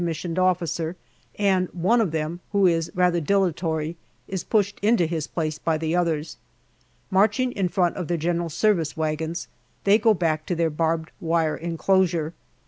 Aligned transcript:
O., 0.01 0.93
and 1.37 1.67
one 1.73 2.01
of 2.01 2.09
them 2.09 2.39
who 2.53 2.65
is 2.65 2.91
rather 2.95 3.21
dilatory 3.21 3.97
is 4.27 4.43
pushed 4.43 4.79
into 4.81 5.05
his 5.05 5.27
place 5.27 5.59
by 5.59 5.77
the 5.77 5.95
others. 5.95 6.37
Marching 7.11 7.51
in 7.51 7.69
front 7.69 7.97
of 7.97 8.07
their 8.07 8.17
G.S. 8.17 8.97
wagons, 8.97 9.47
they 9.83 9.99
go 9.99 10.15
back 10.15 10.47
to 10.47 10.55
their 10.55 10.71
barbed 10.71 11.11
wire 11.21 11.55
enclosure. 11.55 12.33